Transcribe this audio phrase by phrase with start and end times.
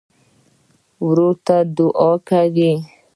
[1.05, 2.71] ورور ته دعاوې کوې.